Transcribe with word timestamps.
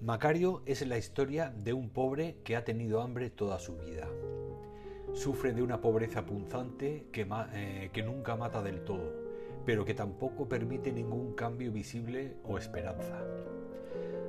Macario 0.00 0.62
es 0.64 0.86
la 0.86 0.96
historia 0.96 1.50
de 1.50 1.72
un 1.72 1.90
pobre 1.90 2.36
que 2.44 2.54
ha 2.54 2.64
tenido 2.64 3.02
hambre 3.02 3.30
toda 3.30 3.58
su 3.58 3.76
vida. 3.78 4.06
Sufre 5.12 5.52
de 5.52 5.60
una 5.60 5.80
pobreza 5.80 6.24
punzante 6.24 7.08
que, 7.10 7.26
eh, 7.52 7.90
que, 7.92 8.04
nunca 8.04 8.36
mata 8.36 8.62
del 8.62 8.84
todo, 8.84 9.12
pero 9.66 9.84
que 9.84 9.94
tampoco 9.94 10.48
permite 10.48 10.92
ningún 10.92 11.34
cambio 11.34 11.72
visible 11.72 12.36
o 12.44 12.58
esperanza. 12.58 13.18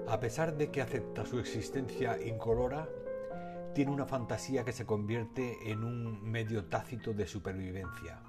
A 0.07 0.19
pesar 0.19 0.57
de 0.57 0.71
que 0.71 0.81
acepta 0.81 1.23
su 1.23 1.37
existencia 1.37 2.19
incolora, 2.19 2.89
tiene 3.75 3.91
una 3.91 4.07
fantasía 4.07 4.65
que 4.65 4.73
se 4.73 4.87
convierte 4.87 5.55
en 5.71 5.83
un 5.83 6.23
medio 6.23 6.65
tácito 6.65 7.13
de 7.13 7.27
supervivencia, 7.27 8.23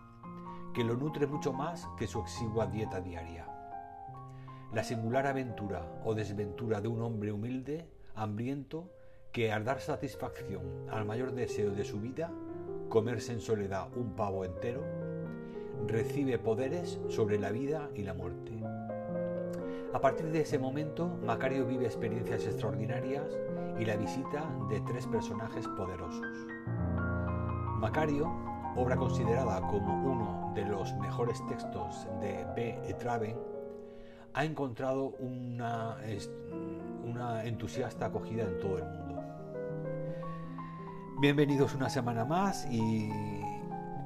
que 0.74 0.84
lo 0.84 0.94
nutre 0.94 1.26
mucho 1.26 1.54
más 1.54 1.88
que 1.98 2.06
su 2.06 2.20
exigua 2.20 2.66
dieta 2.66 3.00
diaria 3.00 3.59
la 4.72 4.84
singular 4.84 5.26
aventura 5.26 5.84
o 6.04 6.14
desventura 6.14 6.80
de 6.80 6.88
un 6.88 7.02
hombre 7.02 7.32
humilde, 7.32 7.88
hambriento, 8.14 8.90
que 9.32 9.52
al 9.52 9.64
dar 9.64 9.80
satisfacción 9.80 10.62
al 10.90 11.04
mayor 11.04 11.32
deseo 11.32 11.72
de 11.72 11.84
su 11.84 12.00
vida, 12.00 12.32
comerse 12.88 13.32
en 13.32 13.40
soledad 13.40 13.88
un 13.96 14.14
pavo 14.14 14.44
entero, 14.44 14.82
recibe 15.86 16.38
poderes 16.38 17.00
sobre 17.08 17.38
la 17.38 17.50
vida 17.50 17.90
y 17.94 18.02
la 18.02 18.14
muerte. 18.14 18.52
A 19.92 20.00
partir 20.00 20.30
de 20.30 20.42
ese 20.42 20.58
momento, 20.58 21.08
Macario 21.24 21.66
vive 21.66 21.86
experiencias 21.86 22.46
extraordinarias 22.46 23.26
y 23.78 23.84
la 23.84 23.96
visita 23.96 24.48
de 24.68 24.80
tres 24.82 25.06
personajes 25.06 25.66
poderosos. 25.68 26.46
Macario, 27.78 28.30
obra 28.76 28.96
considerada 28.96 29.60
como 29.62 30.12
uno 30.12 30.52
de 30.54 30.64
los 30.64 30.94
mejores 30.96 31.44
textos 31.48 32.06
de 32.20 32.46
B. 32.54 32.78
ha 34.32 34.44
encontrado 34.44 35.14
una, 35.18 35.96
una 37.04 37.44
entusiasta 37.44 38.06
acogida 38.06 38.44
en 38.44 38.58
todo 38.58 38.78
el 38.78 38.84
mundo. 38.84 39.22
Bienvenidos 41.20 41.74
una 41.74 41.90
semana 41.90 42.24
más 42.24 42.66
y 42.70 43.10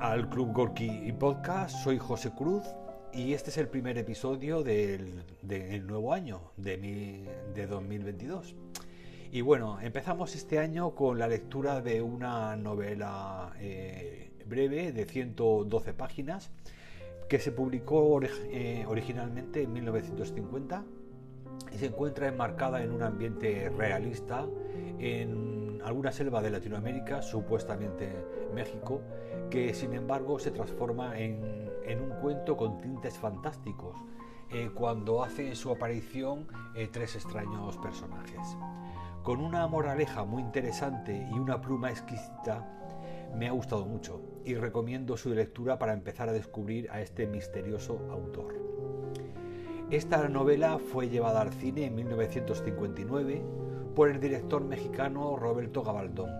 al 0.00 0.28
Club 0.30 0.52
Gorky 0.52 1.12
Podcast. 1.12 1.76
Soy 1.76 1.98
José 1.98 2.30
Cruz 2.30 2.64
y 3.12 3.34
este 3.34 3.50
es 3.50 3.58
el 3.58 3.68
primer 3.68 3.98
episodio 3.98 4.62
del, 4.62 5.24
nuevo 5.86 6.12
año 6.12 6.40
de, 6.56 6.78
mi, 6.78 7.24
de 7.54 7.66
2022. 7.66 8.54
Y 9.30 9.40
bueno, 9.42 9.80
empezamos 9.80 10.34
este 10.34 10.58
año 10.58 10.94
con 10.94 11.18
la 11.18 11.28
lectura 11.28 11.80
de 11.80 12.00
una 12.00 12.56
novela 12.56 13.52
eh, 13.58 14.32
breve 14.46 14.92
de 14.92 15.04
112 15.04 15.92
páginas 15.92 16.50
que 17.28 17.38
se 17.38 17.52
publicó 17.52 18.20
eh, 18.22 18.84
originalmente 18.86 19.62
en 19.62 19.72
1950 19.72 20.84
y 21.72 21.78
se 21.78 21.86
encuentra 21.86 22.28
enmarcada 22.28 22.82
en 22.82 22.92
un 22.92 23.02
ambiente 23.02 23.70
realista 23.76 24.46
en 24.98 25.80
alguna 25.84 26.12
selva 26.12 26.40
de 26.40 26.50
Latinoamérica, 26.50 27.22
supuestamente 27.22 28.10
México, 28.54 29.00
que 29.50 29.74
sin 29.74 29.94
embargo 29.94 30.38
se 30.38 30.50
transforma 30.50 31.18
en, 31.18 31.64
un 32.00 32.10
cuento 32.20 32.56
con 32.56 32.80
tintes 32.80 33.18
fantásticos 33.18 33.96
eh, 34.50 34.70
cuando 34.74 35.22
hace 35.22 35.54
su 35.54 35.70
aparición 35.70 36.48
eh, 36.74 36.88
tres 36.90 37.14
extraños 37.16 37.76
personajes. 37.78 38.56
Con 39.22 39.40
una 39.40 39.66
moraleja 39.66 40.24
muy 40.24 40.42
interesante 40.42 41.28
y 41.30 41.38
una 41.38 41.60
pluma 41.60 41.90
exquisita, 41.90 42.66
me 43.36 43.48
ha 43.48 43.52
gustado 43.52 43.84
mucho 43.84 44.20
y 44.44 44.54
recomiendo 44.54 45.16
su 45.16 45.30
lectura 45.30 45.78
para 45.78 45.92
empezar 45.92 46.28
a 46.28 46.32
descubrir 46.32 46.90
a 46.90 47.00
este 47.00 47.26
misterioso 47.26 47.98
autor. 48.10 48.54
Esta 49.90 50.28
novela 50.28 50.78
fue 50.78 51.08
llevada 51.08 51.40
al 51.40 51.52
cine 51.52 51.86
en 51.86 51.94
1959 51.94 53.42
por 53.94 54.08
el 54.08 54.20
director 54.20 54.64
mexicano 54.64 55.36
Roberto 55.36 55.82
Gabaldón, 55.82 56.30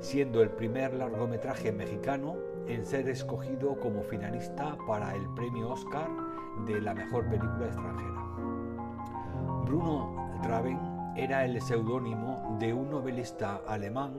siendo 0.00 0.42
el 0.42 0.50
primer 0.50 0.94
largometraje 0.94 1.72
mexicano 1.72 2.36
en 2.66 2.84
ser 2.84 3.08
escogido 3.08 3.78
como 3.80 4.02
finalista 4.02 4.76
para 4.86 5.14
el 5.14 5.26
premio 5.34 5.70
Oscar 5.70 6.08
de 6.66 6.80
la 6.80 6.94
mejor 6.94 7.24
película 7.28 7.66
extranjera. 7.66 8.24
Bruno 9.64 10.40
Traven 10.42 10.78
era 11.16 11.44
el 11.44 11.60
seudónimo 11.62 12.56
de 12.58 12.74
un 12.74 12.90
novelista 12.90 13.62
alemán 13.66 14.14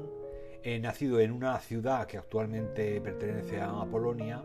nacido 0.81 1.19
en 1.19 1.31
una 1.31 1.59
ciudad 1.59 2.07
que 2.07 2.17
actualmente 2.17 2.99
pertenece 2.99 3.61
a 3.61 3.85
Polonia, 3.85 4.41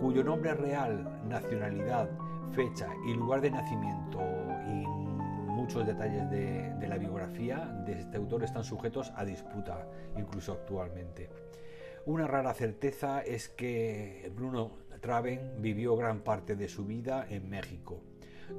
cuyo 0.00 0.22
nombre 0.22 0.52
real, 0.52 1.18
nacionalidad, 1.26 2.10
fecha 2.54 2.88
y 3.06 3.14
lugar 3.14 3.40
de 3.40 3.50
nacimiento 3.50 4.20
y 4.68 4.84
muchos 5.56 5.86
detalles 5.86 6.30
de, 6.30 6.86
la 6.86 6.98
biografía 6.98 7.66
de 7.86 7.98
este 8.00 8.18
autor 8.18 8.44
están 8.44 8.64
sujetos 8.64 9.12
a 9.16 9.24
disputa, 9.24 9.88
incluso 10.16 10.52
actualmente. 10.52 11.30
Una 12.04 12.26
rara 12.26 12.52
certeza 12.52 13.22
es 13.22 13.48
que 13.48 14.30
Bruno 14.36 14.72
Traven 15.00 15.54
vivió 15.58 15.96
gran 15.96 16.20
parte 16.20 16.54
de 16.54 16.68
su 16.68 16.84
vida 16.84 17.26
en 17.30 17.48
México, 17.48 18.02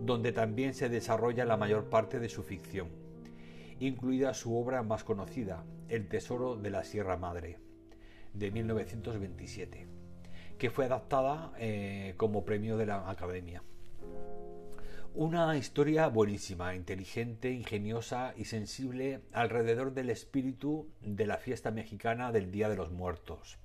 donde 0.01 0.31
también 0.31 0.73
se 0.73 0.89
desarrolla 0.89 1.45
la 1.45 1.57
mayor 1.57 1.85
parte 1.85 2.19
de 2.19 2.27
su 2.27 2.41
ficción, 2.41 2.89
incluida 3.79 4.33
su 4.33 4.57
obra 4.57 4.81
más 4.83 5.03
conocida, 5.03 5.63
el 5.89 6.07
Tesoro 6.07 6.55
de 6.55 6.69
la 6.71 6.83
Sierra 6.83 7.17
Madre, 7.17 7.59
de 8.33 8.51
1927, 8.51 9.87
que 10.57 10.69
fue 10.69 10.85
adaptada 10.85 11.53
eh, 11.59 12.13
como 12.17 12.45
premio 12.45 12.77
de 12.77 12.87
la 12.87 13.09
Academia. 13.09 13.63
Una 15.13 15.57
historia 15.57 16.07
buenísima, 16.07 16.75
inteligente, 16.75 17.51
ingeniosa 17.51 18.33
y 18.37 18.45
sensible 18.45 19.21
alrededor 19.31 19.93
del 19.93 20.11
espíritu 20.11 20.89
de 21.01 21.25
la 21.25 21.37
fiesta 21.37 21.71
mexicana 21.71 22.31
del 22.31 22.51
Día 22.51 22.69
de 22.69 22.75
los 22.75 22.91
Muertos, 22.91 23.57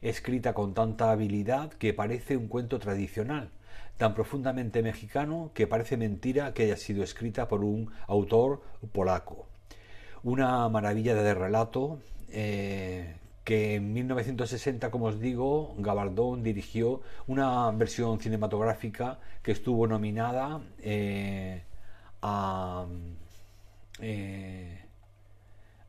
escrita 0.00 0.54
con 0.54 0.72
tanta 0.72 1.10
habilidad 1.10 1.72
que 1.72 1.92
parece 1.92 2.36
un 2.36 2.48
cuento 2.48 2.78
tradicional, 2.78 3.50
tan 3.98 4.14
profundamente 4.14 4.82
mexicano 4.82 5.52
que 5.54 5.66
parece 5.66 5.96
mentira 5.96 6.54
que 6.54 6.64
haya 6.64 6.76
sido 6.76 7.02
escrita 7.02 7.48
por 7.48 7.64
un 7.64 7.90
autor 8.06 8.62
polaco 8.92 9.48
una 10.24 10.68
maravilla 10.68 11.14
de 11.14 11.34
relato 11.34 12.00
eh, 12.30 13.16
que 13.44 13.76
en 13.76 13.92
1960, 13.92 14.90
como 14.90 15.06
os 15.06 15.20
digo, 15.20 15.74
Gabardón 15.78 16.42
dirigió 16.42 17.02
una 17.26 17.70
versión 17.72 18.18
cinematográfica 18.18 19.18
que 19.42 19.52
estuvo 19.52 19.86
nominada 19.86 20.62
eh, 20.80 21.62
a, 22.22 22.86
eh, 24.00 24.82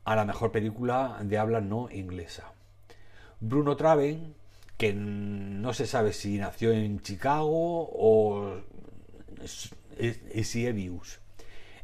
a 0.04 0.16
la 0.16 0.24
mejor 0.26 0.52
película 0.52 1.18
de 1.22 1.38
habla 1.38 1.62
no 1.62 1.90
inglesa. 1.90 2.52
Bruno 3.40 3.74
Traven, 3.76 4.34
que 4.76 4.92
no 4.92 5.72
se 5.72 5.86
sabe 5.86 6.12
si 6.12 6.36
nació 6.36 6.72
en 6.72 7.00
Chicago 7.00 7.88
o 7.90 8.60
si 10.42 10.66
Evius 10.66 11.20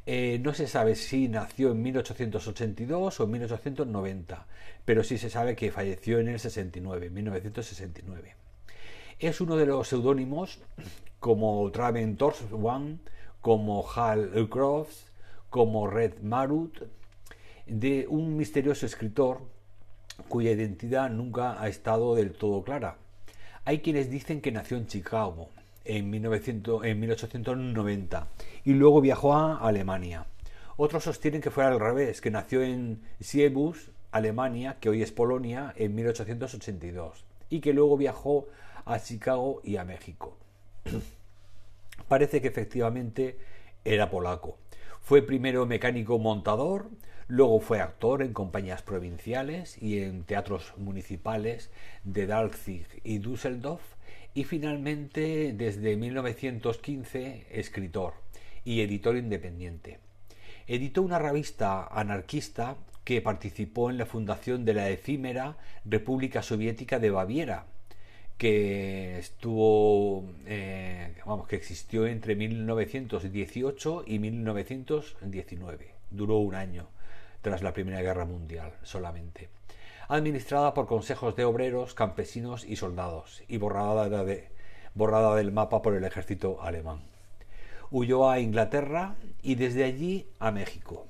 eh, 0.04 0.40
no 0.42 0.52
se 0.52 0.66
sabe 0.66 0.96
si 0.96 1.28
nació 1.28 1.72
en 1.72 1.82
1882 1.82 3.20
o 3.20 3.24
en 3.24 3.30
1890, 3.30 4.46
pero 4.84 5.04
sí 5.04 5.16
se 5.16 5.30
sabe 5.30 5.54
que 5.54 5.70
falleció 5.70 6.18
en 6.18 6.28
el 6.28 6.40
69, 6.40 7.10
1969. 7.10 8.34
Es 9.20 9.40
uno 9.40 9.56
de 9.56 9.66
los 9.66 9.86
seudónimos 9.86 10.58
como 11.20 11.70
Traven 11.70 12.16
Torswan, 12.16 12.98
como 13.40 13.88
Hal 13.88 14.48
Crofts, 14.50 15.06
como 15.50 15.86
Red 15.86 16.20
Marut, 16.22 16.82
de 17.66 18.06
un 18.08 18.36
misterioso 18.36 18.86
escritor 18.86 19.42
cuya 20.28 20.50
identidad 20.50 21.10
nunca 21.10 21.62
ha 21.62 21.68
estado 21.68 22.16
del 22.16 22.32
todo 22.32 22.64
clara. 22.64 22.96
Hay 23.64 23.78
quienes 23.78 24.10
dicen 24.10 24.40
que 24.40 24.50
nació 24.50 24.76
en 24.76 24.88
Chicago, 24.88 25.50
en, 25.84 26.10
1900, 26.10 26.84
en 26.84 27.00
1890 27.00 28.28
y 28.64 28.74
luego 28.74 29.00
viajó 29.00 29.34
a 29.34 29.56
Alemania. 29.56 30.26
Otros 30.76 31.04
sostienen 31.04 31.40
que 31.40 31.50
fue 31.50 31.64
al 31.64 31.80
revés, 31.80 32.20
que 32.20 32.30
nació 32.30 32.62
en 32.62 33.02
Siebus, 33.20 33.90
Alemania, 34.10 34.78
que 34.80 34.88
hoy 34.88 35.02
es 35.02 35.12
Polonia, 35.12 35.72
en 35.76 35.94
1882 35.94 37.24
y 37.50 37.60
que 37.60 37.72
luego 37.72 37.96
viajó 37.96 38.46
a 38.84 38.98
Chicago 38.98 39.60
y 39.64 39.76
a 39.76 39.84
México. 39.84 40.36
Parece 42.08 42.40
que 42.40 42.48
efectivamente 42.48 43.38
era 43.84 44.10
polaco. 44.10 44.58
Fue 45.00 45.22
primero 45.22 45.66
mecánico 45.66 46.18
montador, 46.18 46.88
luego 47.26 47.60
fue 47.60 47.80
actor 47.80 48.22
en 48.22 48.32
compañías 48.32 48.82
provinciales 48.82 49.80
y 49.82 50.02
en 50.02 50.24
teatros 50.24 50.74
municipales 50.76 51.70
de 52.04 52.26
Danzig 52.26 52.86
y 53.04 53.18
Düsseldorf 53.18 53.82
y 54.34 54.44
finalmente 54.44 55.52
desde 55.52 55.96
1915 55.96 57.46
escritor 57.50 58.14
y 58.64 58.80
editor 58.80 59.16
independiente. 59.16 59.98
Editó 60.66 61.02
una 61.02 61.18
revista 61.18 61.86
anarquista 61.86 62.76
que 63.04 63.20
participó 63.20 63.90
en 63.90 63.98
la 63.98 64.06
fundación 64.06 64.64
de 64.64 64.74
la 64.74 64.88
efímera 64.88 65.56
República 65.84 66.42
Soviética 66.42 66.98
de 66.98 67.10
Baviera, 67.10 67.66
que 68.38 69.18
estuvo, 69.18 70.24
eh, 70.46 71.14
vamos, 71.26 71.48
que 71.48 71.56
existió 71.56 72.06
entre 72.06 72.36
1918 72.36 74.04
y 74.06 74.18
1919. 74.18 75.94
Duró 76.10 76.38
un 76.38 76.54
año 76.54 76.88
tras 77.40 77.62
la 77.62 77.72
Primera 77.72 78.02
Guerra 78.02 78.24
Mundial 78.24 78.72
solamente. 78.82 79.48
Administrada 80.08 80.74
por 80.74 80.86
consejos 80.86 81.36
de 81.36 81.44
obreros, 81.44 81.94
campesinos 81.94 82.64
y 82.64 82.76
soldados 82.76 83.42
y 83.48 83.56
borrada, 83.56 84.08
de, 84.24 84.48
borrada 84.94 85.34
del 85.36 85.52
mapa 85.52 85.82
por 85.82 85.94
el 85.94 86.04
ejército 86.04 86.62
alemán. 86.62 87.11
Huyó 87.94 88.30
a 88.30 88.40
Inglaterra 88.40 89.16
y 89.42 89.56
desde 89.56 89.84
allí 89.84 90.26
a 90.38 90.50
México. 90.50 91.06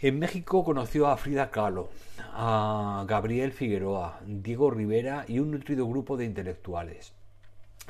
En 0.00 0.18
México 0.18 0.64
conoció 0.64 1.06
a 1.06 1.16
Frida 1.16 1.52
Kahlo, 1.52 1.90
a 2.32 3.04
Gabriel 3.06 3.52
Figueroa, 3.52 4.18
Diego 4.26 4.72
Rivera 4.72 5.24
y 5.28 5.38
un 5.38 5.52
nutrido 5.52 5.86
grupo 5.86 6.16
de 6.16 6.24
intelectuales. 6.24 7.12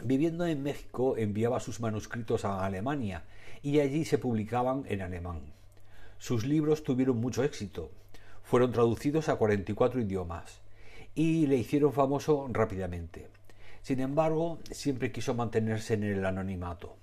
Viviendo 0.03 0.45
en 0.45 0.63
México 0.63 1.17
enviaba 1.17 1.59
sus 1.59 1.81
manuscritos 1.81 2.45
a 2.45 2.67
Alemania 2.67 3.23
y 3.63 3.81
allí 3.81 4.05
se 4.05 4.19
publicaban 4.19 4.85
en 4.87 5.01
alemán. 5.01 5.41
Sus 6.19 6.45
libros 6.45 6.85
tuvieron 6.85 7.17
mucho 7.17 7.43
éxito, 7.45 7.91
fueron 8.43 8.73
traducidos 8.73 9.31
a 9.31 9.37
44 9.37 10.03
idiomas 10.03 10.61
y 11.15 11.47
le 11.47 11.57
hicieron 11.57 11.95
famoso 11.95 12.47
rápidamente. 12.53 13.31
Sin 13.81 14.01
embargo, 14.01 14.59
siempre 14.71 15.13
quiso 15.13 15.33
mantenerse 15.33 15.95
en 15.95 16.05
el 16.05 16.27
anonimato. 16.27 16.97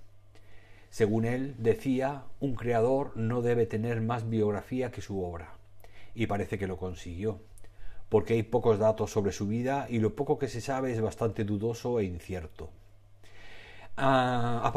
Según 0.92 1.24
él 1.24 1.54
decía, 1.56 2.24
un 2.38 2.54
creador 2.54 3.16
no 3.16 3.40
debe 3.40 3.64
tener 3.64 4.02
más 4.02 4.28
biografía 4.28 4.90
que 4.90 5.00
su 5.00 5.24
obra. 5.24 5.54
Y 6.14 6.26
parece 6.26 6.58
que 6.58 6.66
lo 6.66 6.76
consiguió, 6.76 7.40
porque 8.10 8.34
hay 8.34 8.42
pocos 8.42 8.78
datos 8.78 9.10
sobre 9.10 9.32
su 9.32 9.48
vida 9.48 9.86
y 9.88 10.00
lo 10.00 10.14
poco 10.14 10.38
que 10.38 10.48
se 10.48 10.60
sabe 10.60 10.92
es 10.92 11.00
bastante 11.00 11.44
dudoso 11.44 11.98
e 11.98 12.04
incierto. 12.04 12.68
Ah, 13.96 14.70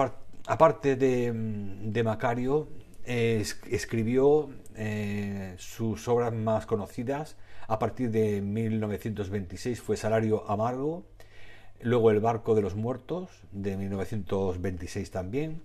aparte 0.48 0.96
de, 0.96 2.02
Macario, 2.06 2.70
escribió 3.04 4.52
eh, 4.74 5.56
sus 5.58 6.08
obras 6.08 6.32
más 6.32 6.66
conocidas 6.66 7.36
a 7.68 7.78
partir 7.78 8.10
de 8.10 8.42
1926 8.42 9.82
fue 9.82 9.98
Salario 9.98 10.50
Amargo, 10.50 11.04
luego 11.82 12.10
El 12.10 12.22
Barco 12.22 12.56
de 12.56 12.62
los 12.62 12.76
Muertos 12.76 13.30
de 13.52 13.76
1926 13.76 15.12
también, 15.12 15.62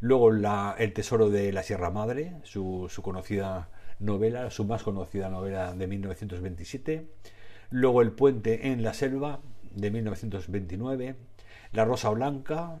Luego 0.00 0.30
El 0.78 0.92
Tesoro 0.94 1.28
de 1.28 1.52
la 1.52 1.62
Sierra 1.62 1.90
Madre, 1.90 2.32
su, 2.44 2.90
conocida 3.02 3.68
novela, 3.98 4.50
su 4.50 4.64
más 4.64 4.82
conocida 4.82 5.28
novela 5.28 5.74
de 5.74 5.86
1927. 5.86 7.06
Luego 7.68 8.00
El 8.00 8.12
Puente 8.12 8.68
en 8.68 8.82
la 8.82 8.94
Selva 8.94 9.40
de 9.74 9.90
1929. 9.90 11.16
La 11.72 11.84
Rosa 11.84 12.08
Blanca 12.08 12.78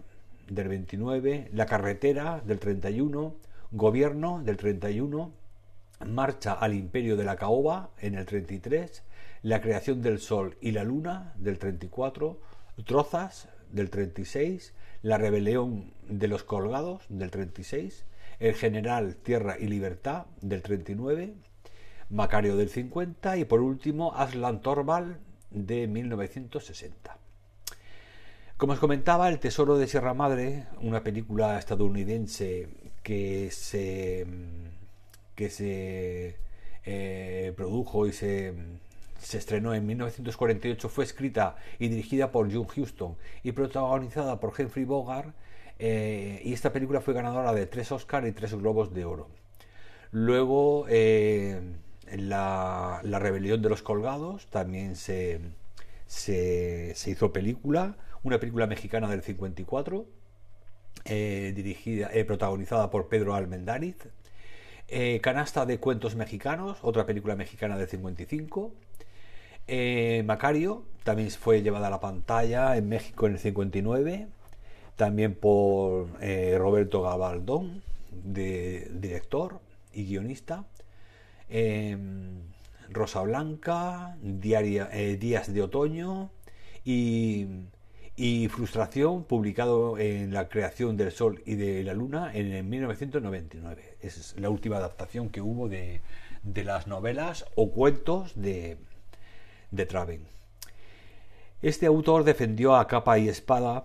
del 0.48 0.68
29. 0.68 1.50
La 1.52 1.66
Carretera 1.66 2.40
del 2.42 2.58
31. 2.58 3.36
Gobierno 3.70 4.42
del 4.42 4.56
31. 4.56 5.30
Marcha 6.06 6.54
al 6.54 6.72
Imperio 6.72 7.18
de 7.18 7.24
la 7.24 7.36
Caoba 7.36 7.90
en 7.98 8.14
el 8.14 8.24
33. 8.24 9.04
La 9.42 9.60
creación 9.60 10.00
del 10.00 10.20
Sol 10.20 10.56
y 10.62 10.70
la 10.70 10.84
Luna 10.84 11.34
del 11.36 11.58
34. 11.58 12.40
Trozas 12.86 13.46
del 13.72 13.90
36 13.90 14.74
la 15.02 15.18
rebelión 15.18 15.92
de 16.08 16.28
los 16.28 16.44
colgados 16.44 17.02
del 17.08 17.30
36, 17.30 18.04
El 18.38 18.54
general 18.54 19.16
Tierra 19.16 19.56
y 19.58 19.66
Libertad 19.66 20.26
del 20.40 20.62
39, 20.62 21.34
Macario 22.10 22.56
del 22.56 22.68
50 22.68 23.36
y 23.38 23.44
por 23.44 23.60
último 23.60 24.14
Aslan 24.14 24.60
Torval 24.60 25.18
de 25.50 25.86
1960. 25.86 27.16
Como 28.56 28.74
os 28.74 28.78
comentaba, 28.78 29.30
El 29.30 29.38
Tesoro 29.38 29.78
de 29.78 29.86
Sierra 29.86 30.12
Madre, 30.12 30.66
una 30.82 31.02
película 31.02 31.58
estadounidense 31.58 32.68
que 33.02 33.50
se, 33.50 34.26
que 35.34 35.48
se 35.48 36.36
eh, 36.84 37.54
produjo 37.56 38.06
y 38.06 38.12
se 38.12 38.52
se 39.20 39.38
estrenó 39.38 39.74
en 39.74 39.86
1948, 39.86 40.88
fue 40.88 41.04
escrita 41.04 41.56
y 41.78 41.88
dirigida 41.88 42.32
por 42.32 42.52
John 42.52 42.66
Huston 42.74 43.16
y 43.42 43.52
protagonizada 43.52 44.40
por 44.40 44.52
Humphrey 44.58 44.84
Bogart. 44.84 45.34
Eh, 45.78 46.42
y 46.44 46.52
esta 46.52 46.72
película 46.72 47.00
fue 47.00 47.14
ganadora 47.14 47.52
de 47.52 47.66
tres 47.66 47.90
Oscars 47.92 48.26
y 48.28 48.32
tres 48.32 48.54
Globos 48.54 48.92
de 48.92 49.04
Oro. 49.04 49.28
Luego, 50.10 50.86
eh, 50.88 51.60
la, 52.16 53.00
Rebelión 53.02 53.62
de 53.62 53.68
los 53.68 53.82
Colgados 53.82 54.46
también 54.48 54.96
se, 54.96 55.40
hizo 57.06 57.32
película, 57.32 57.96
una 58.22 58.38
película 58.38 58.66
mexicana 58.66 59.08
del 59.08 59.22
54, 59.22 60.06
eh, 61.04 61.52
dirigida, 61.54 62.10
protagonizada 62.26 62.90
por 62.90 63.08
Pedro 63.08 63.34
Almendáriz. 63.34 63.96
Canasta 65.22 65.66
de 65.66 65.78
Cuentos 65.78 66.16
Mexicanos, 66.16 66.78
otra 66.82 67.06
película 67.06 67.36
mexicana 67.36 67.78
del 67.78 67.86
55. 67.88 68.72
Eh, 69.72 70.24
Macario 70.26 70.82
también 71.04 71.30
fue 71.30 71.62
llevada 71.62 71.86
a 71.86 71.90
la 71.90 72.00
pantalla 72.00 72.76
en 72.76 72.88
México 72.88 73.28
en 73.28 73.34
el 73.34 73.38
59, 73.38 74.26
también 74.96 75.36
por 75.36 76.08
eh, 76.20 76.56
Roberto 76.58 77.02
Gabaldón, 77.02 77.80
de, 78.10 78.90
director 78.92 79.60
y 79.92 80.06
guionista. 80.06 80.64
Em, 81.48 82.40
Rosa 82.88 83.22
Blanca, 83.22 84.16
eh, 84.24 85.16
Días 85.20 85.54
de 85.54 85.62
Otoño 85.62 86.32
y, 86.84 87.46
Frustración, 88.50 89.22
publicado 89.22 89.98
en 89.98 90.34
La 90.34 90.48
creación 90.48 90.96
del 90.96 91.12
Sol 91.12 91.42
y 91.46 91.54
de 91.54 91.84
la 91.84 91.94
Luna 91.94 92.32
en 92.34 92.68
1999. 92.68 93.98
Es 94.00 94.34
la 94.36 94.50
última 94.50 94.78
adaptación 94.78 95.28
que 95.28 95.40
hubo 95.40 95.68
de 95.68 96.00
las 96.42 96.88
novelas 96.88 97.46
o 97.54 97.70
cuentos 97.70 98.32
de, 98.34 98.76
de 99.70 99.86
Traven. 99.86 100.26
Este 101.62 101.86
autor 101.86 102.24
defendió 102.24 102.76
a 102.76 102.86
capa 102.86 103.18
y 103.18 103.28
espada 103.28 103.84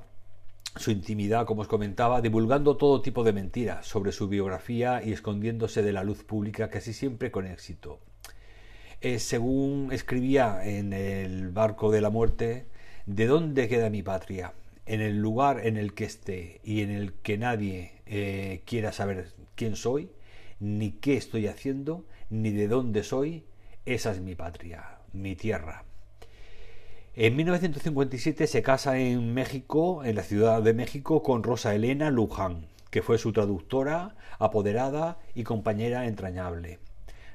su 0.78 0.92
intimidad, 0.92 1.46
como 1.46 1.62
os 1.62 1.68
comentaba, 1.68 2.22
divulgando 2.22 2.78
todo 2.78 3.02
tipo 3.02 3.24
de 3.24 3.34
mentiras 3.34 3.86
sobre 3.86 4.12
su 4.12 4.28
biografía 4.28 5.02
y 5.04 5.14
escondiéndose 5.14 5.84
de 5.84 5.94
la 5.94 6.04
luz 6.04 6.24
pública 6.24 6.70
casi 6.70 6.94
siempre 6.94 7.32
con 7.32 7.46
éxito. 7.46 8.00
Eh, 9.02 9.20
según 9.20 9.90
escribía 9.92 10.66
en 10.66 10.94
el 10.94 11.50
barco 11.50 11.92
de 11.92 12.02
la 12.02 12.10
muerte, 12.10 12.66
¿de 13.06 13.28
dónde 13.28 13.68
queda 13.68 13.90
mi 13.90 14.04
patria? 14.04 14.54
En 14.86 15.02
el 15.02 15.18
lugar 15.18 15.66
en 15.66 15.78
el 15.78 15.94
que 15.94 16.06
esté 16.06 16.62
y 16.64 16.82
en 16.82 16.92
el 16.92 17.14
que 17.14 17.38
nadie 17.38 18.02
eh, 18.06 18.64
quiera 18.66 18.92
saber 18.92 19.34
quién 19.56 19.76
soy, 19.76 20.12
ni 20.60 20.92
qué 20.92 21.18
estoy 21.18 21.48
haciendo, 21.48 22.06
ni 22.30 22.52
de 22.52 22.68
dónde 22.68 23.04
soy, 23.04 23.46
esa 23.86 24.12
es 24.12 24.22
mi 24.22 24.36
patria 24.36 24.96
mi 25.22 25.36
tierra. 25.36 25.86
En 27.18 27.38
1957 27.38 28.46
se 28.46 28.62
casa 28.62 28.98
en 28.98 29.34
México, 29.34 30.04
en 30.04 30.16
la 30.16 30.24
Ciudad 30.24 30.62
de 30.62 30.74
México, 30.74 31.24
con 31.24 31.44
Rosa 31.44 31.74
Elena 31.74 32.12
Luján, 32.12 32.68
que 32.90 33.02
fue 33.02 33.18
su 33.18 33.32
traductora, 33.32 34.18
apoderada 34.38 35.18
y 35.34 35.44
compañera 35.44 36.08
entrañable. 36.08 36.80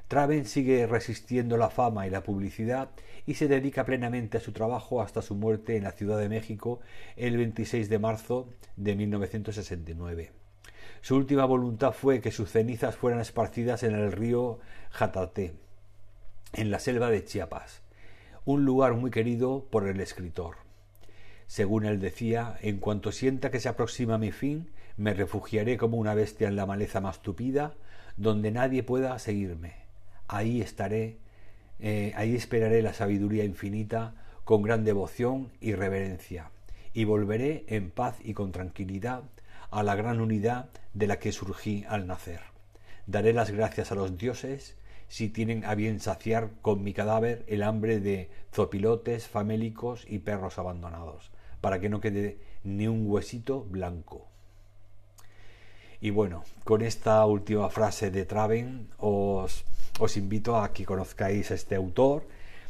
Traven 0.07 0.45
sigue 0.45 0.87
resistiendo 0.87 1.57
la 1.57 1.71
fama 1.71 2.07
y 2.07 2.11
la 2.11 2.23
publicidad 2.23 2.91
y 3.25 3.35
se 3.35 3.49
dedica 3.49 3.87
plenamente 3.87 4.37
a 4.37 4.41
su 4.41 4.53
trabajo 4.53 5.01
hasta 5.01 5.23
su 5.23 5.35
muerte 5.35 5.77
en 5.77 5.85
la 5.85 5.93
Ciudad 5.93 6.19
de 6.19 6.29
México 6.29 6.81
el 7.17 7.39
26 7.39 7.89
de 7.89 7.99
marzo 7.99 8.51
de 8.77 8.97
1969. 8.97 10.33
Su 11.01 11.17
última 11.17 11.47
voluntad 11.47 11.93
fue 11.93 12.21
que 12.21 12.33
sus 12.33 12.51
cenizas 12.51 12.97
fueran 12.97 13.21
esparcidas 13.21 13.83
en 13.83 13.95
el 13.95 14.13
río 14.13 14.59
Jatate 14.91 15.55
en 16.52 16.71
la 16.71 16.78
selva 16.78 17.11
de 17.11 17.25
Chiapas, 17.25 17.83
un 18.45 18.64
lugar 18.64 18.95
muy 18.95 19.11
querido 19.11 19.66
por 19.71 19.87
el 19.87 20.00
escritor. 20.00 20.57
Según 21.47 21.85
él 21.85 22.00
decía, 22.00 22.57
en 22.62 22.78
cuanto 22.78 23.12
sienta 23.12 23.50
que 23.50 23.61
se 23.61 23.69
aproxima 23.69 24.19
mi 24.19 24.33
fin, 24.33 24.71
me 24.97 25.14
refugiaré 25.14 25.76
como 25.76 25.97
una 25.97 26.14
bestia 26.14 26.49
en 26.49 26.57
la 26.57 26.66
maleza 26.66 27.00
más 27.00 27.23
tupida, 27.23 27.75
donde 28.16 28.50
nadie 28.50 28.83
pueda 28.83 29.19
seguirme. 29.19 29.75
Ahí 30.28 30.61
estaré, 30.61 31.19
eh, 31.78 32.12
ahí 32.16 32.35
esperaré 32.35 32.83
la 32.83 32.92
sabiduría 32.92 33.45
infinita 33.45 34.14
con 34.45 34.62
gran 34.62 34.85
devoción 34.85 35.50
y 35.61 35.75
reverencia, 35.75 36.50
y 36.92 37.04
volveré 37.04 37.64
en 37.69 37.90
paz 37.90 38.19
y 38.23 38.35
con 38.35 38.52
tranquilidad 38.52 39.23
a 39.71 39.83
la 39.83 39.95
gran 39.95 40.21
unidad 40.21 40.71
de 40.95 41.07
la 41.07 41.19
que 41.19 41.33
surgí 41.33 41.85
al 41.88 42.07
nacer. 42.07 42.40
Daré 43.07 43.33
las 43.33 43.50
gracias 43.50 43.92
a 43.92 43.95
los 43.95 44.19
dioses 44.19 44.76
si 45.11 45.29
tienen 45.29 45.64
a 45.64 45.75
bien 45.75 45.99
saciar 45.99 46.50
con 46.62 46.85
mi 46.85 46.95
cadáver 46.95 47.45
el 47.49 47.64
hambre 47.64 47.99
de 47.99 48.31
zopilotes, 48.55 49.26
famélicos 49.26 50.07
y 50.09 50.21
perros 50.21 50.57
abandonados, 50.57 51.33
para 51.61 51.81
que 51.81 51.88
no 51.88 52.00
quede 52.00 52.38
ni 52.62 52.87
un 52.87 53.11
huesito 53.11 53.64
blanco. 53.64 54.29
Y 56.00 56.11
bueno, 56.11 56.45
con 56.62 56.81
esta 56.81 57.26
última 57.26 57.69
frase 57.71 58.12
de 58.12 58.25
Traven 58.25 58.88
os, 58.99 59.64
os 59.99 60.17
invito 60.17 60.57
a 60.57 60.73
que 60.73 60.87
conozcáis 60.87 61.50
a 61.50 61.55
este 61.55 61.75
autor 61.75 62.23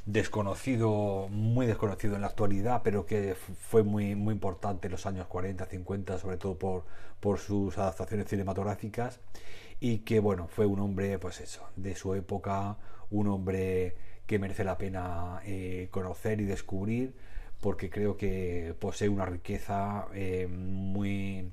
desconocido, 0.06 1.28
muy 1.28 1.66
desconocido 1.66 2.14
en 2.14 2.22
la 2.22 2.28
actualidad, 2.28 2.80
pero 2.82 3.04
que 3.04 3.34
fue 3.34 3.82
muy, 3.82 4.14
muy 4.14 4.32
importante 4.32 4.86
en 4.86 4.92
los 4.92 5.04
años 5.04 5.26
40, 5.26 5.66
50, 5.66 6.18
sobre 6.18 6.38
todo 6.38 6.58
por, 6.58 6.84
por 7.20 7.38
sus 7.38 7.76
adaptaciones 7.76 8.28
cinematográficas, 8.28 9.20
y 9.80 9.98
que 9.98 10.20
bueno, 10.20 10.48
fue 10.48 10.66
un 10.66 10.80
hombre, 10.80 11.18
pues 11.18 11.40
eso, 11.40 11.68
de 11.76 11.94
su 11.96 12.14
época, 12.14 12.76
un 13.10 13.28
hombre 13.28 13.96
que 14.26 14.38
merece 14.38 14.64
la 14.64 14.78
pena 14.78 15.40
eh, 15.44 15.88
conocer 15.90 16.40
y 16.40 16.44
descubrir, 16.44 17.14
porque 17.60 17.90
creo 17.90 18.16
que 18.16 18.74
posee 18.78 19.08
una 19.08 19.26
riqueza 19.26 20.06
eh, 20.14 20.46
muy, 20.46 21.50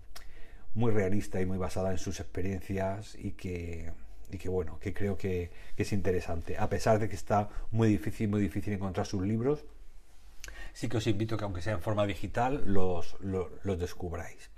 muy 0.75 0.91
realista 0.91 1.41
y 1.41 1.45
muy 1.45 1.57
basada 1.57 1.91
en 1.91 1.97
sus 1.97 2.19
experiencias 2.19 3.15
y 3.15 3.31
que 3.31 3.91
y 4.31 4.37
que 4.37 4.49
bueno, 4.49 4.79
que 4.79 4.93
creo 4.93 5.17
que, 5.17 5.51
es 5.77 5.93
interesante. 5.93 6.57
A 6.57 6.69
pesar 6.69 6.99
de 6.99 7.07
que 7.07 7.15
está 7.15 7.49
muy 7.71 7.89
difícil, 7.89 8.29
muy 8.29 8.41
difícil 8.41 8.73
encontrar 8.73 9.05
sus 9.05 9.21
libros, 9.21 9.63
sí 10.73 10.89
que 10.89 10.97
os 10.97 11.07
invito 11.07 11.37
que 11.37 11.45
aunque 11.45 11.61
sea 11.61 11.73
en 11.73 11.81
forma 11.81 12.05
digital, 12.05 12.63
los, 12.65 13.15
los, 13.21 13.79
descubráis. 13.79 14.49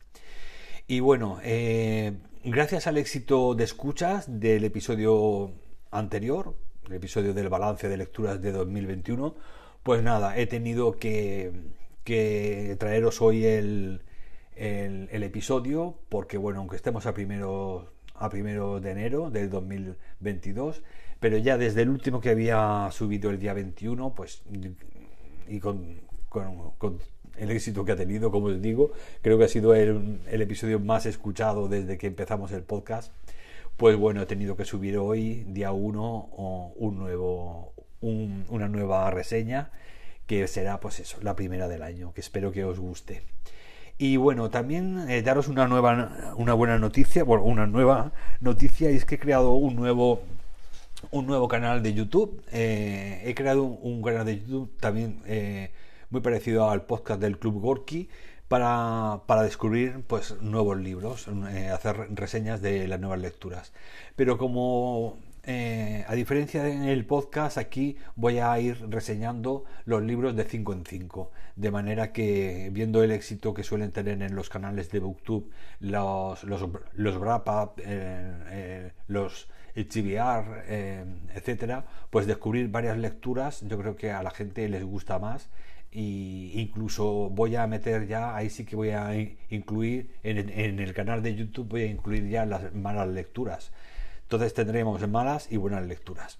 Y 0.87 1.01
bueno, 1.01 1.39
eh, 1.43 2.13
gracias 2.43 2.87
al 2.87 2.97
éxito 2.97 3.55
de 3.55 3.63
escuchas 3.63 4.39
del 4.39 4.63
episodio 4.63 5.51
anterior, 5.91 6.55
el 6.87 6.93
episodio 6.93 7.33
del 7.33 7.49
balance 7.49 7.89
de 7.89 7.97
lecturas 7.97 8.41
de 8.41 8.51
2021, 8.51 9.35
pues 9.83 10.03
nada, 10.03 10.37
he 10.37 10.47
tenido 10.47 10.97
que, 10.97 11.51
traeros 12.79 13.21
hoy 13.21 13.45
el, 13.45 14.01
episodio, 14.55 15.99
porque 16.09 16.37
bueno, 16.37 16.59
aunque 16.59 16.75
estemos 16.75 17.05
a 17.05 17.13
primeros 17.13 17.87
a 18.15 18.29
primero 18.29 18.81
de 18.81 18.91
enero 18.91 19.31
del 19.31 19.49
2022, 19.49 20.83
pero 21.21 21.37
ya 21.37 21.57
desde 21.57 21.83
el 21.83 21.89
último 21.89 22.19
que 22.19 22.29
había 22.29 22.89
subido 22.91 23.29
el 23.29 23.39
día 23.39 23.53
21, 23.53 24.13
pues 24.13 24.41
y 25.47 25.59
con, 25.59 26.01
el 27.39 27.51
éxito 27.51 27.85
que 27.85 27.93
ha 27.93 27.95
tenido, 27.95 28.31
como 28.31 28.47
os 28.47 28.61
digo, 28.61 28.91
creo 29.21 29.37
que 29.37 29.45
ha 29.45 29.49
sido 29.49 29.75
el, 29.75 30.19
episodio 30.29 30.79
más 30.79 31.05
escuchado 31.05 31.67
desde 31.67 31.97
que 31.97 32.07
empezamos 32.07 32.51
el 32.51 32.63
podcast. 32.63 33.11
Pues 33.77 33.95
bueno, 33.95 34.21
he 34.21 34.25
tenido 34.25 34.57
que 34.57 34.65
subir 34.65 34.97
hoy, 34.97 35.45
día 35.47 35.71
1, 35.71 36.29
un 36.75 36.97
nuevo, 36.97 37.73
una 38.01 38.67
nueva 38.67 39.09
reseña 39.11 39.71
que 40.29 40.47
será 40.47 40.79
pues 40.79 40.99
eso, 40.99 41.17
la 41.23 41.35
primera 41.35 41.67
del 41.67 41.81
año, 41.81 42.13
que 42.13 42.21
espero 42.21 42.51
que 42.51 42.63
os 42.63 42.79
guste. 42.79 43.23
Y 43.97 44.15
bueno, 44.15 44.49
también 44.49 45.09
eh, 45.09 45.21
daros 45.21 45.47
una 45.47 45.67
nueva, 45.67 46.33
una 46.37 46.53
buena 46.53 46.77
noticia, 46.77 47.23
bueno, 47.23 47.43
una 47.43 47.67
nueva 47.67 48.13
noticia, 48.39 48.89
es 48.89 49.05
que 49.05 49.15
he 49.15 49.19
creado 49.19 49.53
un 49.53 49.75
nuevo, 49.75 50.21
un 51.11 51.25
nuevo 51.25 51.47
canal 51.47 51.83
de 51.83 51.93
YouTube. 51.93 52.41
Eh, 52.51 53.23
he 53.25 53.35
creado 53.35 53.63
un, 53.63 54.01
canal 54.01 54.25
de 54.25 54.39
YouTube 54.39 54.71
también 54.79 55.19
eh, 55.25 55.71
muy 56.09 56.21
parecido 56.21 56.69
al 56.69 56.85
podcast 56.85 57.21
del 57.21 57.37
Club 57.39 57.61
Gorky 57.61 58.09
para, 58.47 59.21
para 59.27 59.43
descubrir 59.43 60.03
pues 60.07 60.41
nuevos 60.41 60.77
libros, 60.77 61.27
hacer 61.73 62.07
reseñas 62.11 62.61
de 62.61 62.87
las 62.87 62.99
nuevas 62.99 63.19
lecturas. 63.19 63.73
Pero 64.15 64.37
como 64.37 65.17
eh, 65.43 66.05
a 66.07 66.13
diferencia 66.15 66.61
del 66.63 67.05
podcast, 67.05 67.57
aquí 67.57 67.97
voy 68.15 68.39
a 68.39 68.59
ir 68.59 68.77
reseñando 68.89 69.65
los 69.85 70.03
libros 70.03 70.35
de 70.35 70.43
5 70.43 70.73
en 70.73 70.85
5. 70.85 71.31
De 71.55 71.71
manera 71.71 72.11
que, 72.11 72.69
viendo 72.71 73.03
el 73.03 73.11
éxito 73.11 73.53
que 73.53 73.63
suelen 73.63 73.91
tener 73.91 74.21
en 74.21 74.35
los 74.35 74.49
canales 74.49 74.91
de 74.91 74.99
Booktube, 74.99 75.49
los, 75.79 76.43
los, 76.43 76.67
los 76.93 77.17
wrap 77.19 77.47
up, 77.47 77.81
eh, 77.83 78.33
eh, 78.49 78.91
los 79.07 79.49
HBR, 79.75 80.65
etcétera, 81.33 81.85
pues 82.09 82.27
descubrir 82.27 82.69
varias 82.69 82.97
lecturas, 82.97 83.61
yo 83.67 83.77
creo 83.79 83.95
que 83.95 84.11
a 84.11 84.21
la 84.21 84.31
gente 84.31 84.67
les 84.67 84.83
gusta 84.83 85.19
más. 85.19 85.49
Y 85.91 86.51
incluso 86.55 87.29
voy 87.29 87.55
a 87.55 87.65
meter 87.67 88.07
ya, 88.07 88.35
ahí 88.35 88.49
sí 88.49 88.65
que 88.65 88.75
voy 88.75 88.89
a 88.91 89.09
incluir 89.49 90.11
en, 90.23 90.79
el 90.79 90.93
canal 90.93 91.23
de 91.23 91.35
YouTube, 91.35 91.67
voy 91.67 91.81
a 91.81 91.87
incluir 91.87 92.29
ya 92.29 92.45
las 92.45 92.73
malas 92.73 93.07
lecturas 93.07 93.71
entonces 94.29 94.53
tendremos 94.53 95.07
malas 95.09 95.51
y 95.51 95.57
buenas 95.57 95.83
lecturas. 95.87 96.37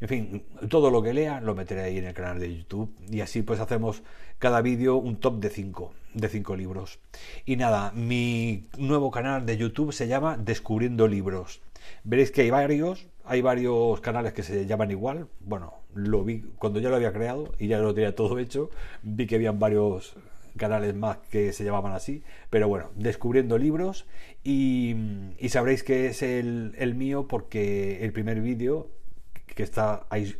En 0.00 0.06
fin, 0.06 0.46
todo 0.68 0.88
lo 0.88 1.02
que 1.02 1.12
lea 1.12 1.40
lo 1.40 1.56
meteré 1.56 1.82
ahí 1.82 1.98
en 1.98 2.04
el 2.04 2.14
canal 2.14 2.38
de 2.38 2.58
YouTube 2.58 2.94
y 3.10 3.22
así 3.22 3.42
pues 3.42 3.58
hacemos 3.58 4.04
cada 4.38 4.62
vídeo 4.62 4.94
un 4.98 5.18
top 5.18 5.40
de 5.40 5.50
5 5.50 5.94
de 6.14 6.28
cinco 6.28 6.54
libros. 6.54 7.00
Y 7.44 7.56
nada, 7.56 7.90
mi 7.90 8.68
nuevo 8.78 9.10
canal 9.10 9.46
de 9.46 9.56
YouTube 9.56 9.92
se 9.92 10.06
llama 10.06 10.36
Descubriendo 10.36 11.08
Libros. 11.08 11.60
Veréis 12.04 12.30
que 12.30 12.42
hay 12.42 12.50
varios, 12.50 13.08
hay 13.28 13.42
varios 13.42 14.00
canales 14.00 14.32
que 14.32 14.42
se 14.42 14.66
llaman 14.66 14.90
igual. 14.90 15.28
Bueno, 15.40 15.74
lo 15.94 16.24
vi 16.24 16.40
cuando 16.58 16.80
ya 16.80 16.88
lo 16.88 16.96
había 16.96 17.12
creado 17.12 17.52
y 17.58 17.68
ya 17.68 17.78
lo 17.78 17.94
tenía 17.94 18.14
todo 18.14 18.38
hecho, 18.38 18.70
vi 19.02 19.26
que 19.26 19.36
habían 19.36 19.58
varios 19.58 20.16
canales 20.56 20.94
más 20.94 21.18
que 21.30 21.52
se 21.52 21.64
llamaban 21.64 21.92
así, 21.92 22.24
pero 22.50 22.68
bueno, 22.68 22.90
descubriendo 22.96 23.58
libros 23.58 24.06
y, 24.42 24.96
sabréis 25.48 25.84
que 25.84 26.06
es 26.08 26.22
el, 26.22 26.94
mío 26.96 27.28
porque 27.28 28.04
el 28.04 28.12
primer 28.12 28.40
vídeo 28.40 28.88
que 29.54 29.62
está 29.62 30.06
ahí, 30.10 30.34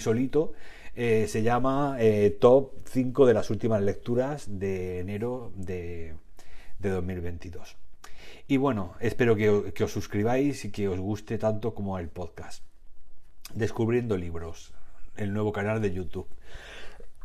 solito 0.00 0.52
eh, 0.96 1.26
se 1.28 1.42
llama 1.42 1.96
eh, 2.00 2.36
Top 2.40 2.72
5 2.84 3.26
de 3.26 3.34
las 3.34 3.50
últimas 3.50 3.82
lecturas 3.82 4.58
de 4.58 5.00
enero 5.00 5.52
de, 5.54 6.14
de 6.78 6.90
2022. 6.90 7.76
Y 8.46 8.56
bueno, 8.56 8.94
espero 9.00 9.36
que, 9.36 9.82
os 9.82 9.92
suscribáis 9.92 10.64
y 10.64 10.70
que 10.70 10.88
os 10.88 10.98
guste 10.98 11.38
tanto 11.38 11.74
como 11.74 11.98
el 11.98 12.08
podcast. 12.08 12.62
Descubriendo 13.54 14.16
libros, 14.16 14.72
el 15.16 15.32
nuevo 15.32 15.52
canal 15.52 15.80
de 15.82 15.92
YouTube 15.92 16.28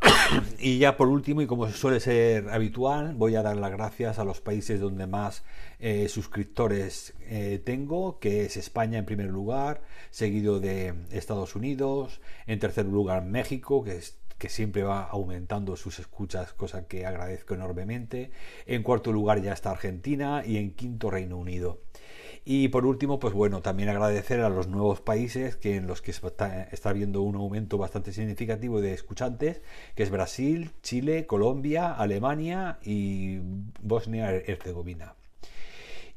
y 0.60 0.78
ya 0.78 0.98
por 0.98 1.08
último, 1.08 1.42
y 1.42 1.48
como 1.48 1.70
suele 1.70 2.00
ser 2.00 2.50
habitual, 2.50 3.16
voy 3.16 3.36
a 3.36 3.44
dar 3.44 3.58
las 3.58 3.72
gracias 3.72 4.20
a 4.20 4.24
los 4.24 4.42
países 4.42 4.80
donde 4.80 5.08
más 5.08 5.44
eh, 5.80 6.08
suscriptores 6.10 7.14
eh, 7.22 7.62
tengo, 7.64 8.20
que 8.20 8.46
es 8.46 8.58
España 8.58 9.00
en 9.00 9.06
primer 9.06 9.28
lugar, 9.28 9.82
seguido 10.12 10.60
de 10.60 10.94
Estados 11.12 11.56
Unidos, 11.56 12.22
en 12.48 12.60
tercer 12.60 12.86
lugar 12.86 13.26
México, 13.26 13.84
que 13.84 13.98
que 14.38 14.50
siempre 14.50 14.84
va 14.84 15.04
aumentando 15.04 15.76
sus 15.76 16.00
escuchas, 16.00 16.54
cosa 16.54 16.88
que 16.88 17.06
agradezco 17.06 17.54
enormemente. 17.54 18.32
En 18.66 18.84
cuarto 18.84 19.12
lugar 19.12 19.42
ya 19.42 19.54
está 19.54 19.72
Argentina 19.72 20.44
y 20.46 20.58
en 20.58 20.72
quinto 20.72 21.10
Reino 21.10 21.38
Unido. 21.38 21.82
Y 22.48 22.68
por 22.68 22.86
último, 22.86 23.20
pues 23.20 23.34
bueno, 23.34 23.62
también 23.62 23.90
agradecer 23.90 24.42
a 24.42 24.50
los 24.50 24.68
nuevos 24.68 25.02
países 25.02 25.56
que 25.56 25.78
en 25.78 25.88
los 25.88 26.04
que 26.04 26.12
está, 26.12 26.64
está 26.66 26.90
habiendo 26.90 27.24
un 27.24 27.36
aumento 27.36 27.80
bastante 27.80 28.14
significativo 28.14 28.82
de 28.82 28.94
escuchantes, 28.94 29.62
que 29.96 30.04
es 30.04 30.12
Brasil, 30.12 30.72
Chile, 30.84 31.26
Colombia, 31.26 31.92
Alemania 31.92 32.78
y 32.84 33.40
Bosnia-Herzegovina. 33.82 35.16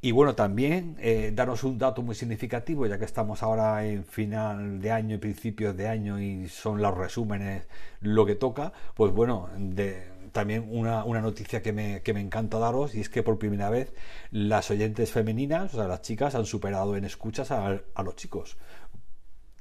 Y 0.00 0.12
bueno, 0.12 0.37
también 0.37 0.97
eh, 1.00 1.33
daros 1.35 1.64
un 1.64 1.76
dato 1.76 2.02
muy 2.02 2.14
significativo, 2.14 2.87
ya 2.87 2.99
que 2.99 3.05
estamos 3.05 3.43
ahora 3.43 3.85
en 3.85 4.05
final 4.05 4.81
de 4.81 4.93
año 4.93 5.17
y 5.17 5.19
principios 5.19 5.76
de 5.76 5.88
año 5.88 6.21
y 6.21 6.49
son 6.49 6.81
los 6.81 6.97
resúmenes 6.97 7.64
lo 8.00 8.25
que 8.25 8.37
toca, 8.37 8.73
pues 8.95 9.12
bueno, 9.12 9.49
de, 9.59 10.07
también 10.33 10.67
una, 10.71 11.02
noticia 11.21 11.62
que 11.62 11.73
me, 11.73 12.21
encanta 12.21 12.59
daros 12.59 12.95
y 12.95 13.00
es 13.00 13.09
que 13.09 13.23
por 13.25 13.38
primera 13.38 13.71
vez 13.71 13.93
las 14.31 14.71
oyentes 14.71 15.11
femeninas, 15.11 15.75
o 15.75 15.78
sea, 15.78 15.88
las 15.88 16.02
chicas, 16.02 16.35
han 16.37 16.47
superado 16.47 16.97
en 16.97 17.05
escuchas 17.05 17.50
a, 17.50 17.81
los 18.05 18.17
chicos. 18.17 18.57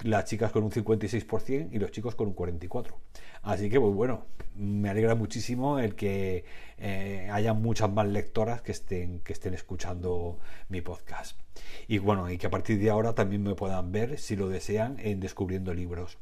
Las 0.04 0.26
chicas 0.26 0.52
con 0.52 0.62
un 0.62 0.70
56% 0.70 1.70
y 1.72 1.78
los 1.78 1.90
chicos 1.90 2.14
con 2.14 2.28
un 2.28 2.36
44%. 2.36 2.94
Así 3.42 3.68
que, 3.68 3.80
pues 3.80 3.94
bueno, 3.94 4.26
me 4.54 4.90
alegra 4.90 5.14
muchísimo 5.14 5.78
el 5.78 5.94
que 5.94 6.44
eh, 6.78 7.28
haya 7.32 7.52
muchas 7.52 7.90
más 7.90 8.06
lectoras 8.06 8.62
que 8.62 8.72
estén, 8.72 9.20
que 9.20 9.32
estén 9.32 9.54
escuchando 9.54 10.38
mi 10.68 10.80
podcast. 10.80 11.40
Y 11.86 11.98
bueno, 11.98 12.30
y 12.30 12.38
que 12.38 12.46
a 12.46 12.50
partir 12.50 12.78
de 12.78 12.90
ahora 12.90 13.14
también 13.14 13.42
me 13.42 13.54
puedan 13.54 13.90
ver, 13.92 14.18
si 14.18 14.36
lo 14.36 14.48
desean, 14.48 14.96
en 15.00 15.20
Descubriendo 15.20 15.74
Libros. 15.74 16.18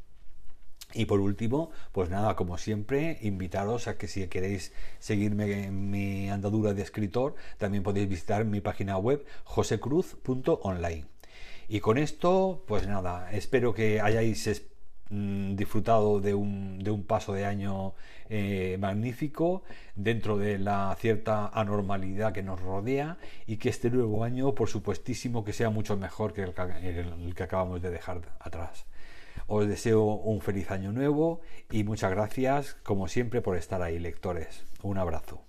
Y 0.95 1.07
por 1.07 1.21
último, 1.21 1.71
pues 1.93 2.09
nada, 2.11 2.37
como 2.37 2.59
siempre, 2.59 3.19
invitaros 3.21 3.89
a 3.89 3.99
que 3.99 4.07
si 4.09 4.27
queréis 4.29 4.73
seguirme 4.99 5.65
en 5.65 5.91
mi 5.91 6.31
andadura 6.31 6.75
de 6.75 6.83
escritor, 6.83 7.35
también 7.59 7.83
podéis 7.83 8.09
visitar 8.09 8.45
mi 8.45 8.61
página 8.61 8.97
web 8.97 9.25
josecruz.online. 9.45 11.16
Y 11.69 11.81
con 11.81 11.99
esto, 11.99 12.63
pues 12.67 12.87
nada, 12.87 13.31
espero 13.33 13.75
que 13.75 14.01
hayáis 14.01 14.63
mm, 15.11 15.57
disfrutado 15.57 16.21
de 16.21 16.35
un, 16.35 17.05
paso 17.07 17.33
de 17.33 17.45
año 17.45 17.95
eh, 18.29 18.77
magnífico 18.81 19.63
dentro 19.95 20.39
de 20.39 20.59
la 20.59 20.97
cierta 20.99 21.49
anormalidad 21.49 22.33
que 22.33 22.43
nos 22.43 22.61
rodea 22.61 23.19
y 23.47 23.57
que 23.57 23.69
este 23.69 23.91
nuevo 23.91 24.25
año, 24.25 24.55
por 24.55 24.69
supuestísimo, 24.69 25.45
que 25.45 25.53
sea 25.53 25.71
mucho 25.71 25.97
mejor 25.97 26.33
que 26.33 26.43
el 26.43 27.35
que 27.35 27.43
acabamos 27.43 27.83
de 27.83 27.91
dejar 27.91 28.23
atrás. 28.41 28.87
Os 29.49 29.67
deseo 29.69 30.03
un 30.05 30.41
feliz 30.41 30.71
año 30.71 30.93
nuevo 30.93 31.41
y 31.71 31.85
muchas 31.85 32.11
gracias, 32.11 32.75
como 32.83 33.07
siempre, 33.09 33.43
por 33.43 33.57
estar 33.57 33.83
ahí, 33.83 33.99
lectores. 33.99 34.65
Un 34.83 34.99
abrazo. 34.99 35.46